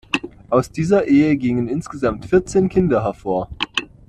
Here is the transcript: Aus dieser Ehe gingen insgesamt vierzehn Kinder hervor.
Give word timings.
Aus 0.49 0.71
dieser 0.71 1.05
Ehe 1.07 1.37
gingen 1.37 1.67
insgesamt 1.67 2.25
vierzehn 2.25 2.69
Kinder 2.69 3.03
hervor. 3.03 3.51